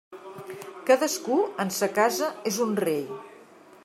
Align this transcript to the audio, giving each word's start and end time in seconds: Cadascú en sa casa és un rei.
Cadascú 0.87 1.37
en 1.65 1.73
sa 1.77 1.91
casa 2.01 2.31
és 2.53 2.59
un 2.65 2.73
rei. 2.85 3.05